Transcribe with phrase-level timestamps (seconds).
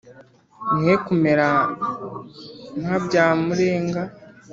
[0.75, 1.49] Mwe kumera
[2.79, 4.01] nka Byamurenga